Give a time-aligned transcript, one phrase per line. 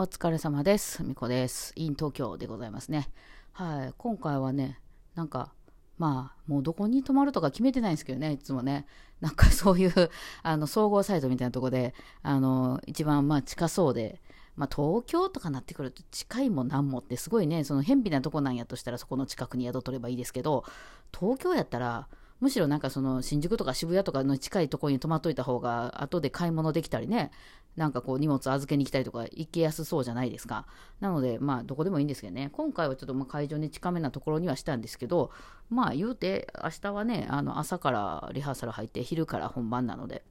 [0.00, 1.02] お疲れ様です。
[1.02, 1.72] みこです。
[1.74, 3.10] イン東京でございますね。
[3.50, 3.94] はい。
[3.98, 4.78] 今回はね、
[5.16, 5.52] なんか、
[5.96, 8.86] まあ、もうどこに泊まるとか決めてないんですけどね、いつもね。
[9.20, 9.92] なんか そういう、
[10.44, 14.22] あの、総合サイトみたいなとこで、あの、一番まあ近そうで、
[14.54, 20.62] まあ東京とかなってくると近いもなんもってすごいね、その偏僻なとこなんやとしたらそこの近くに宿取ればいいですけど、
[21.12, 22.06] 東京やったら、
[22.40, 27.32] むしろなんかその新宿とか渋谷とかの近いところに泊まっといた方が後で買い物できたりね
[27.78, 30.66] なんかこう荷物預けに来たりとか行けやすそうじゃないですか。
[31.00, 32.50] なのでまあどこでもいいんですけどね。
[32.52, 35.30] 今回はちょっとま会場に近めなところにはしたんですけど
[35.70, 40.24] まあ言うて明日はねあの朝からリハーサル入って昼から本番なので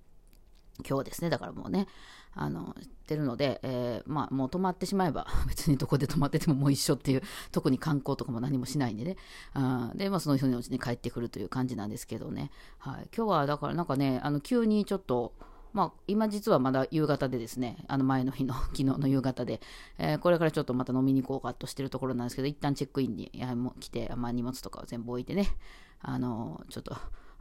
[0.87, 1.87] 今日ですねだからもうね
[2.33, 2.75] あの
[3.07, 9.17] てるので、えー、まあもう泊まってしまえば 別にどこで泊まっててももう一緒っていう特に観光とかも何もしないんでね。
[9.53, 15.33] あで、まあ、その日のうちに帰ってくるという感じなんですけどね、はい、今日はだからなんかねあの急にちょっと
[15.77, 19.61] まあ、今実はまだ夕方でですね、あの前の日の 昨日の夕方で、
[19.99, 23.31] えー、これからちょっとまた飲みに行こうかとしてるところなんですけど、一旦チェックインに
[23.79, 25.55] 来て、まあ、荷物とかを全部置いてね、
[26.01, 26.97] あのちょっと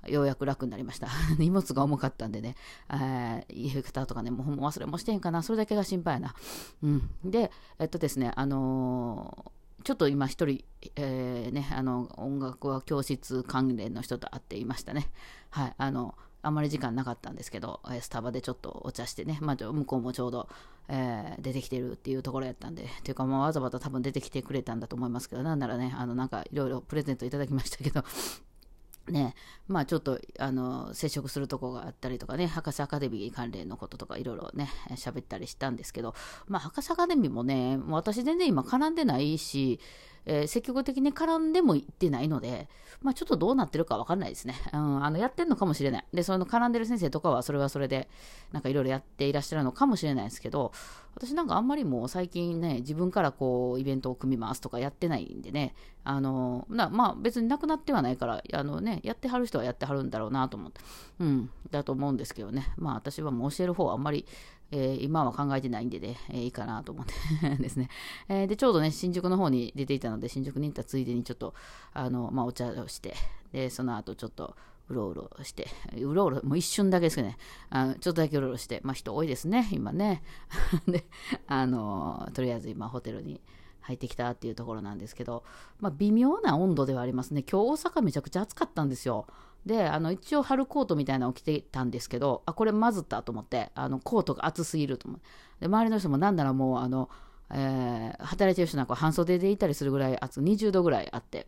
[0.06, 1.09] ようやく楽になりました。
[1.41, 2.56] 荷物が重かったんでね、
[2.91, 6.34] えー、家方とかね、もう忘れもしてへんかな、それだけが心配やな。
[6.83, 7.11] うん。
[7.25, 10.62] で、えっとですね、あのー、ちょっと今一人、
[10.97, 15.11] えー、ね、あの、音楽は教室関連の人と会っていましたね。
[15.48, 20.48] はい、あの、あまり時間なかったんですけど、スタバでちょっとお茶してね、まあ、向こうもちょうど、
[20.89, 28.05] えー、出てきてるっていうところやったんで、というか、わざわざ多分出てきてくれたんだと思いますけど、なんならね、あの、なんかいろいろプレゼントいただきましたけど、
[29.11, 29.34] ね、
[29.69, 36.15] まあちょっとあの接触するとこがあったりとかね、博士アカデミー関連のこととかいろいろね、喋ったりしたんですけど、
[36.48, 39.78] まあ博士アカデミーもね、私全然今絡んでないし、
[40.27, 42.69] えー、積極的に絡んでもいってないので、
[43.00, 44.55] まあちょっとどうなってるかわかんないですね。
[44.74, 46.06] うん、あのやってんのかもしれない。
[46.12, 48.08] で、その絡んでる先生とかはそれはそれで、
[48.52, 50.72] なんかいろいろやっていらっしゃるのかもしれないですけど、
[51.14, 60.81] 私なんかあんまりもう最近ね、自分からこうイベントを組みますとかやってないんでね、あの、なまあ別になくなってはないから、あのね、やってはる人はやってはるんだろうなと思って、
[61.20, 64.26] うん、だと思うんですけどね、まあ私はもう教える方はあんまり、
[64.71, 67.15] えー、今は考えてないんでね、えー、いいかなと思って
[67.62, 67.88] ですね、
[68.28, 71.54] えー、で、ちょうどね、新宿の方に出ていたので、新宿に行ったついでにちょっと、
[71.93, 73.15] あの、まあお茶をして、
[73.53, 74.56] で、その後ちょっと、
[74.88, 75.66] うろうろして、
[75.97, 77.38] うろうろ、もう一瞬だけですけどね、
[77.71, 80.22] あのちょっとだけうろうろして、まあ人多いですね、今ね。
[80.87, 81.04] で、
[81.48, 83.41] あの、とりあえず今ホテルに
[83.86, 85.44] 入ってきたっていうところなんですけど、
[85.80, 87.44] まあ微妙な温度ではありますね。
[87.48, 89.26] 今日大阪めちゃくちゃ暑かったんですよ。
[89.64, 95.26] で、あの、一応春コートみたいなのを着てたんですけど、あ、これまずったと思って、あの、コートが暑すぎると思って。
[95.60, 97.08] で、周りの人もなんならもう、あの、
[97.50, 101.47] えー、働いてる人なんか半袖でいたりするぐらい暑、20度ぐらいあって、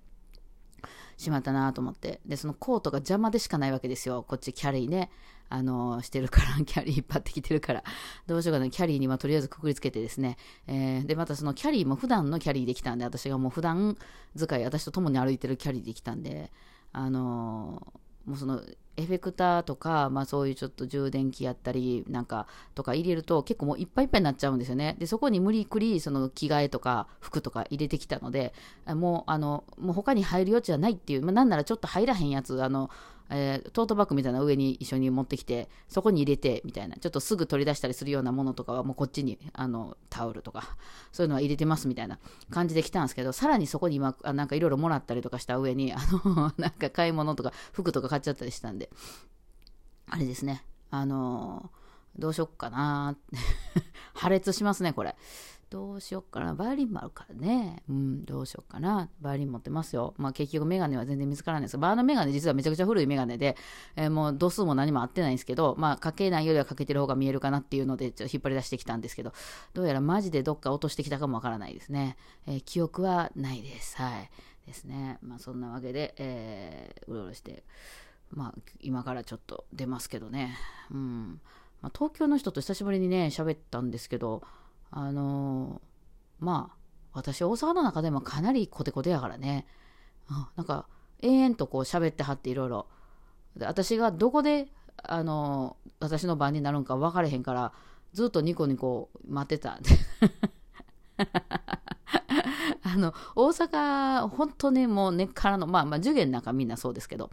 [1.18, 2.20] しまったなと思って。
[2.24, 4.24] で、そのコートが邪魔でしかないわけですよ。
[4.26, 5.10] こっちキャリーね。
[5.50, 7.82] あの、してるから、 キャリー引っ張ってきてるから、
[8.26, 10.36] どうしようかな、キャリーにはとりあえずくくりつけてですね、
[10.66, 13.96] えー、で、またそのキャリーも普段のキャリーできたんで、私がもう普段
[14.36, 16.52] 使い、私と共に歩いてるキャリーできたんで、
[16.92, 18.62] あのー、もうその、
[18.98, 24.96] エフェクターとか、まあそういうちょっと充電器やったり、なんか、とか入れると結構もういっぱいいっぱいになっちゃうんですよね。
[24.98, 28.52] で、そこに無理くり、その着替えとか服とか入れてきたので、
[28.86, 32.90] もう、あの、もう他に入る余地はないっていう、まあなんならちょっと入らへんやつ、あの、
[33.30, 40.76] えー、トートバッグみたいな上に一緒に持ってきて、そこに入れて、みたいな、ちょっとすぐ取り出したりするようなものとかは、もうこっちに、あの、タオルとか、
[41.12, 42.18] そういうのは入れてますみたいな
[42.50, 48.90] 感じで来たんですけど、さらにそこに今、なんかいろいろもらったりとかした上に、 あの、なんか買い物とか、服とか買っちゃったりしたんで、
[50.06, 51.70] あれですね、あの
[52.18, 53.16] どうしよっかな
[54.14, 55.16] 破裂しますね、これ。
[55.70, 56.54] どうしよっかな。
[56.54, 57.82] バイオリンもあるからね。
[57.90, 59.10] うん、どうしよっかな。
[59.20, 60.14] バイオリン持ってますよ。
[60.16, 63.56] まあ結局メガネは全然見つからないですバーのメガネ実はめちゃくちゃ古いメガネで、
[63.96, 69.32] えー、もう度数も何も合ってないんですけど、まあかけないよりはかけてる方が見えるかなっていうので、ちょっと引っ張り出してきたんですけど、
[69.74, 72.16] どうやらマジでどっか落としてきたかもわからないですね。
[72.46, 73.96] えー、記憶はないです。
[73.96, 74.30] はい。
[74.66, 75.18] ですね。
[75.22, 77.64] まあそんなわけで、えー、うろうろして、
[78.30, 80.56] まあ今からちょっと出ますけどね。
[80.90, 81.40] うん。
[81.80, 84.42] まあ、東京の人と久しぶりにね、喋ったんですけど、
[84.90, 86.76] あのー、まあ、
[87.12, 89.66] 私、大阪の中でもかなりコテコテやからね。
[90.30, 90.86] うん、なんか、
[91.20, 92.86] 延々とこう喋ってはっていろいろ。
[93.60, 94.68] 私がどこで、
[95.02, 97.72] あのー、私の番になるんか分かれへんから、
[98.12, 99.78] ずっとニコニコ待ってた。
[102.82, 107.30] あの、大阪、本当ね、もう根っからの、まあまあ、受験なんかみんなそうですけど、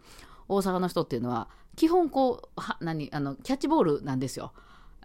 [0.48, 4.52] 大阪の人っていうのは、基本こう、は、何、あの、キャッチボールなんですよ。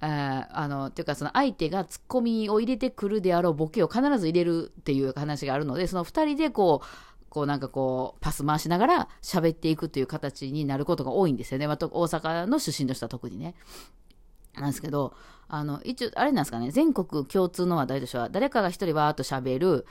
[0.01, 6.85] えー、あの、っていうかその相手がツッコミを入れてくるであろうボケを必ず入れるっていう話があるので、その二人でこう、
[7.29, 11.67] こうなんかこう、パス回しながら喋っていくという形になることが多いんですよね。
[11.67, 13.55] また大阪の出身の人は特にね。
[14.55, 15.13] なんですけど、
[15.47, 19.85] あの、一応、あれなんですかね、全国共通の話題としては、誰かが一人わーっと喋る、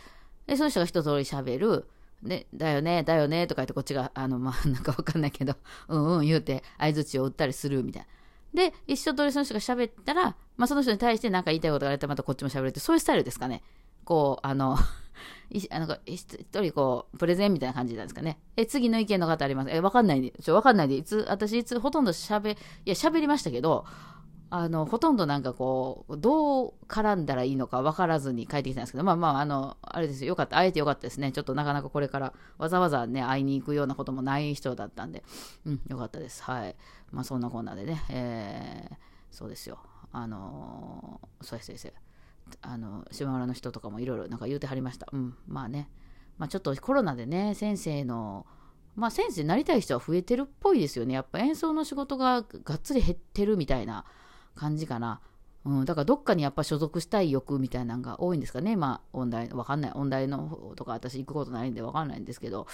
[0.47, 1.89] で、その人が一通り喋る、
[2.23, 5.55] で、だよね、だよね、とか言ってこっちが、あの、まあ、なんかわかんないけど、
[5.89, 8.09] うんうん言うて、相槌を打ったりするみたいな。
[8.55, 13.63] で、一緒通りその人が喋ったら、まあ、その人に対して何か言いたいことがあればまたこっちも喋るって、そういうスタイルですかね。
[14.05, 14.77] こう、あの、
[15.51, 18.39] いあの一人こう、プレゼンみたいな感じなんですかね。
[18.57, 23.85] え、次の意見の方ありますえ、わかんないで、ちょ、わかんないで、いつ、私いつほとんど喋、いや、喋りましたけど、
[24.53, 31.31] あの、ほとんどなんかこう、どう絡んだらいいのか分からずに帰ってきたんですけど、まあまあ、あの、あれですよ、よかった、会えてよかったですね。
[31.31, 35.23] ちょっとなかなかこれからわざわざね、会いに行くようなこともない人だったんで、
[35.65, 36.43] うん、よかったです。
[36.43, 36.75] はい。
[37.13, 38.97] まあそんなこんなでね、えー、
[39.31, 39.79] そうですよ。
[40.13, 41.95] あのー、そうです先生。
[42.63, 45.07] あの、島村の人とかもいろいろなんか言うてはりました。
[45.13, 45.89] うん、まあね。
[46.39, 48.47] まあちょっとコロナでね、先生の、
[48.97, 51.15] まあ先生になりたい人は増えてるっぽいですよね。
[51.15, 54.05] やっぱ演奏の仕事ががっつり減ってるみたいな。
[54.61, 55.21] 感じかな。
[55.65, 58.77] うん、だからどっかにやっぱ所属したい欲みたいなのが多いんですかね。
[58.77, 59.93] まあ、音大、わかんない。
[59.95, 62.67] 音大の方とか私行くことないんでわかんないんですけど、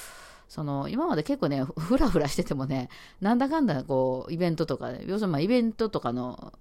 [0.48, 2.88] その、今まで結構ね、ふらふらしててもね、
[3.20, 6.52] なんだかんだこう、イベントとか、要するにまあイベントとかの、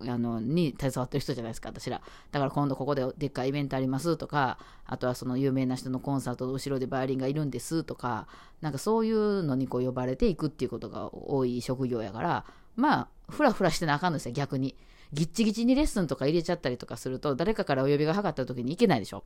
[0.00, 2.02] あの、に携わってる人じゃないですか、私ら。
[2.32, 8.26] だから今度ここででっかいイベントありますとか、あとはその有名な人のコンサートの後ろでバイオリンがいるんですとか、
[8.60, 14.76] なんかそういうのにこう呼ばれていくっていうことが多い職業やから、まあ、ふらふらしてなあかんのですよ、逆に。
[15.12, 19.24] ぎっちぎちにレッスンとか入れちゃったりとかすると、誰かからお呼びがかかった時に行けないでしょ。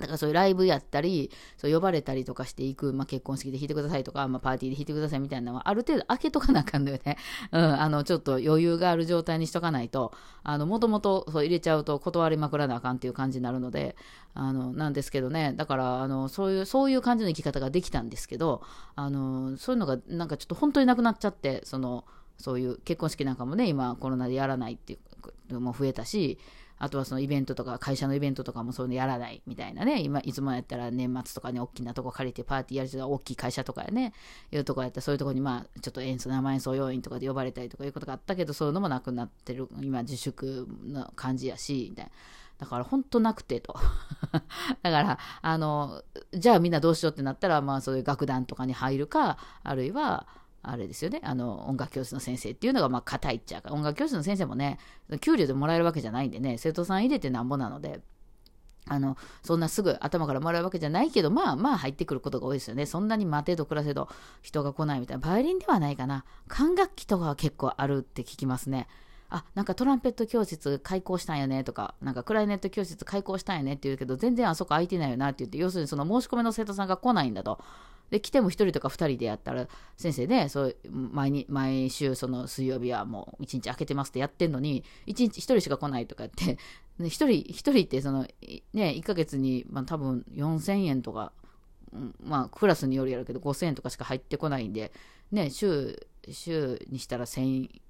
[0.00, 7.16] だからそういうライブやったり、そう呼ばれたりとかしていく、まあ、結婚式で弾いてくださいとか、まあ、パーティーで弾いてくださいみたいなのは、ある程度開けとかなあかんのよね。
[7.50, 10.12] うん、あの、ちょっと余裕がある状態にしとかないと、
[10.44, 13.96] あの、もともと入れちゃうと断りまくらなあかんっていう感じになるので、
[14.34, 18.62] あの、なんですけどね、だから、あの、そういう、そういう感じの生き方ができたんですけど、
[18.94, 22.04] あの、そういうのがなんかちょっと本当になくなっちゃって、その、
[22.38, 24.98] そういう結婚式なんかもね、今コロナでやらないってい
[25.50, 26.38] うのも増えたし、
[26.78, 34.12] あとはそのイベントとか、会社のイベントとかもそういうのやらないみたいなね、今、いつもやったら年末とかに大きなとこ借りてパーティーやる人は大きい会社とかやね、
[34.52, 42.12] いうとこやったらそういうとこにまあ、ちょっと演奏、生演奏要員とかで呼ばれたりとかいうことがあったけど、そういうのもなくなってる、今自粛の感じやし、みたいな。
[42.58, 43.76] だから本当なくてと。
[44.82, 46.02] だから、あの、
[46.32, 50.26] じゃあみんなどうしようってなったら、まあそういう楽団とかに入るか、あるいは、
[50.62, 54.78] あれですよね、あの、音楽教室の先生っていうのが、まあ、硬いっちゃうから、音楽教室の先生もね、
[55.20, 58.02] 給料でもらえるわけじゃないんでね、生徒さん入れてなんぼなので、
[58.90, 62.86] あの、そんなすぐ頭からもらうわけじゃないけど、まあまあ入ってくることが多いですよね。
[62.86, 64.08] そんなに待てど暮らせど
[64.42, 65.26] 人が来ないみたいな。
[65.26, 66.24] バイオリンではないかな。
[66.48, 68.88] 管楽器とかは結構あるって聞きますね。
[69.30, 77.60] あ、なんかトランペット教室開講したんやねとか、なんかクライネット教室開講したんやねって言うけど、全然あそこ空いてないよなって言って、要するにその申し込みの生徒さんが来ないんだと。
[78.10, 86.58] で、来ても1人とか2人でやったら、先生ね、そう毎に毎週その水曜日はもう1日空けてますってやってんのに、1日1人しか来ないとかって、
[87.00, 91.32] 1人、1人ってその、ね、1ヶ月に、まあ、多分4000円とか、
[92.20, 94.92] まあ、クラスによるやるけど、5000円とかしか入ってこないんで、
[95.30, 97.80] ね、週、週にしたら1000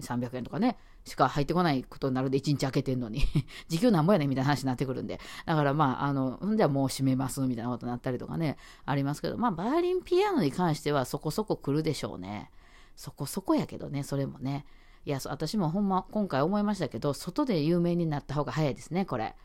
[0.00, 3.22] 300円とかね、しか入ってこないことになるんで、1日空けてんのに
[3.68, 5.20] 時給なんぼやねんみたいな話になってくるんで。
[5.46, 12.50] だからまあ、あの、んではもう閉めますみたいなことになったりとかね、ありますけど、まあ、バイオリンピアノに関してはそこそこ来るでしょうね。
[12.96, 14.66] そこそこやけどね、それもね。
[15.04, 19.36] いや、私もほんま、今回思いましたけど、外で有名になった方が早いですね、これ。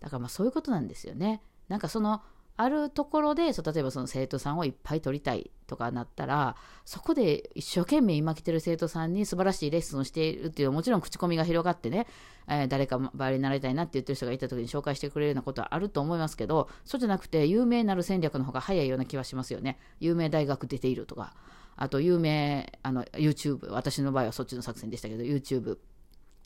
[0.00, 1.42] だからまあ、そういうことなんですよね。
[1.68, 2.22] なんかその、
[2.56, 12.06] あるところでそう例えばその生徒さんをいっぱい取りたいとかなったらそこで一生懸命今来てる生徒さんに素晴らしいレッスンをしているっていうもちろん口コミが広がってね、
[12.46, 19.78] えー、誰かバイオリンになりたいなって言ってる人がいた時に紹介してくれるようなことはあると思いますけどそうじゃなくて有名なる戦略の方が早いような気はしますよね。
[19.98, 21.34] 有名大学出ているとか
[21.76, 25.78] あと有名あの YouTube 私の場合はそっちの作戦でしたけど YouTube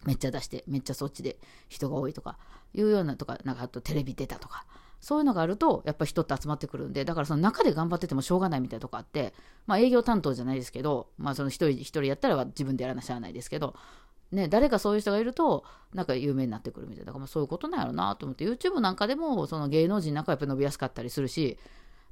[0.04, 1.38] めっちゃ出してめっちゃそっちで
[1.68, 2.38] 人が多いとか
[2.72, 4.64] いうようなとかなんかあとテレビ出たとか
[5.00, 9.32] そういうのがあると、やっぱ人って集まってくるんで、だからその中で頑張っててもしょうがないみたいなとこあって、
[9.66, 13.74] まあ営業担当じゃないですけど、まあその一人一人やったら自分でやらなしゃあないですけど、
[14.32, 15.64] ね、誰かそういう人がいると、
[15.94, 17.06] なんか有名になってくるみたいな。
[17.06, 21.58] だからまあそういうことなんやろうなと思って、YouTube なんかでもその芸能人なんかやっぱ伸びやすかったりするし、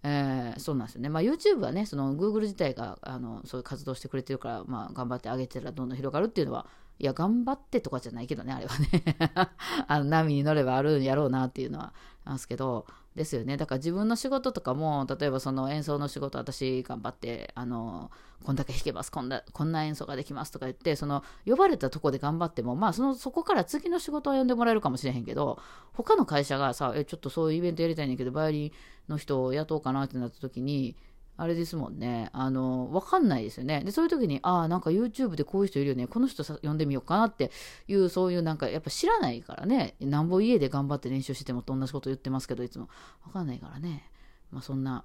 [0.02, 1.08] えー、そうなんですよね。
[1.08, 6.66] まあ、YouTube はね、その Google 自体があのそういう活動してくれてるから、まあ、頑張ってあげてたらどんどん広がるっていうのは、
[6.98, 8.88] いや、頑張ってとかじゃないけどね、あれはね。
[9.86, 11.92] あの波に乗ればあるんやろうなっていうのは
[12.24, 12.86] なんですけど、
[13.16, 13.56] ですよね。
[13.56, 18.10] だから自分の仕事とかも、例えばその演奏の仕事、私頑張って、あの、
[18.44, 25.58] こんだけ弾けます、こんな、こんな演奏ができますとか言って、その、呼ばれたとこで頑張っても、まあ、その、そこから次の仕事は呼んでもらえるかもしれへんけど、
[25.94, 30.94] 他の会社がさ、え、ちょっとそういうイベントやりたいんだけど、バイオリンの人を雇おうかなってなった時に、
[31.38, 32.30] あれですもんね。
[32.32, 33.82] あの、わかんないですよね。
[33.84, 36.06] で、そういう時に、ああ、なんか YouTube でこういう人いるよね。
[36.06, 37.50] この人さ呼んでみようかなって
[37.88, 39.96] いう、そういうなんか、やっぱ知らないからね。
[40.00, 42.88] なんぼ家で頑張って練習してもと同じこと言ってますけど、いつも。
[43.26, 44.10] わかんないからね。
[44.50, 45.04] まあそんな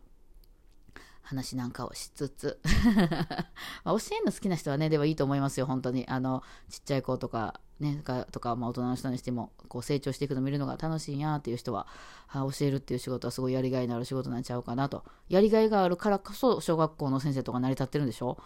[1.22, 2.60] 話なんかをしつつ
[3.84, 6.06] まあ、教えるの好きな人はね、ではいいと思いますよ、本当に。
[6.08, 8.01] あの、ちっちゃい子とか、ね、
[8.32, 11.88] とか、まあ、大人の人にしても、こう成長していくの見るのが楽しいんやっていう人は、
[12.30, 15.04] あ教えるっていう仕事はすごいやりがいのある仕事なんちゃうかなと。
[15.30, 18.38] やりがいがあるからこそ、小学校の先生とか成り立ってるんでしょ？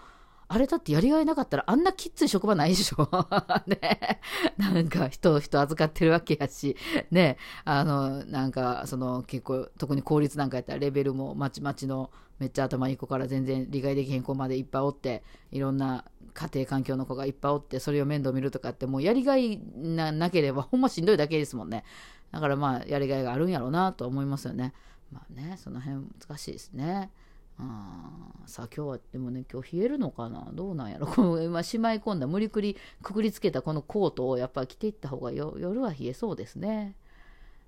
[0.47, 3.09] あれだってやりがいなかったらあんなきつい職場ないでしょ？
[3.65, 4.21] ね。
[4.57, 6.77] なんか人、人預かってるわけやし、
[7.09, 7.37] ね。
[7.63, 21.83] あの、なんか、その結構、特に公立なんかやったらレベルもまちまちのめっちゃ頭いい子から全然理解できへん子までいっぱいおって、いろんな家庭環境の子がいっぱいおって、それを面倒見るとかって、もうやりがいななければ ほんましんどいだけですもんね。
[22.31, 24.73] だからまあ、やりがいがあるんやろうなと思いますよね。
[25.11, 27.11] まあね、その辺難しいですね。
[27.57, 28.11] あ
[28.47, 30.49] さあ今日はでもね今日冷えるのかな？
[30.51, 31.07] どうなんやろ？
[31.07, 36.97] こ の今しまい込んだ無理くりくくりつけたこのコートをやっぱ着ていった方が夜は冷えそうですね、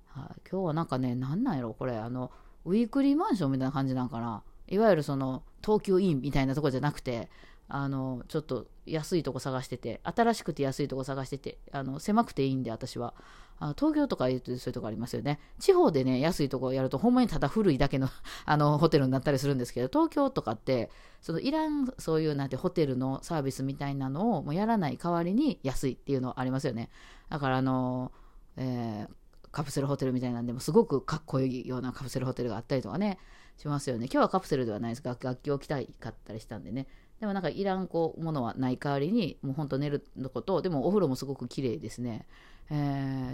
[0.07, 2.31] はあ、今日はなんかねなんなんやろこれあの
[2.65, 7.29] ウィークリーマンションみたいな感じなんかないわゆるその東急インみたいなとこじゃなくて
[7.69, 13.13] あのちょっと安いとこ探してて新しくて安いとこ探しててあの狭くていいんで私は。
[13.59, 15.39] あ東京とか言うとそういうとこありますよね。
[15.59, 18.07] 地方でね安いとこやるとほんまにただ古いだけの
[18.45, 26.89] あのホテルになったりするんですけど東京とかってそのいらんそういうなんてホテルのサービスみたいなのをもうやらない代わりに安いっていうのありますよね。
[27.29, 28.11] だからあの、
[28.57, 33.17] えー、カプセルホテルみたいなんでもすごくかっこいいようなカプセルホテルがあったりとかね。
[33.57, 36.87] しますよね今日はカプセルではないですが楽器を着たいかったりしたんでね
[37.19, 42.27] でもなんかいらんこうものはない代わりにもうほんと寝るのことでもお風呂もすごく綺麗ですね、
[42.69, 42.73] え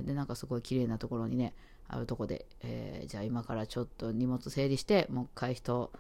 [0.02, 1.54] ー、でなんかすごい綺麗なところにね
[1.90, 5.92] あるとこで、えー、じゃあ今からちょっと荷物整理してもう一回人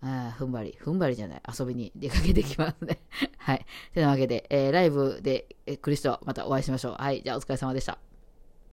[0.00, 3.00] あ踏ん張り、踏ん張りじゃない、遊びに出かけてきますね。
[3.38, 3.66] はい。
[3.92, 6.92] てなわけで、えー、ライブで、えー、クリストまたお会いしましょう。
[6.94, 7.22] はい。
[7.22, 7.98] じゃあお疲れ様でした。